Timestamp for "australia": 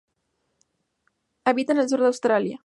2.07-2.59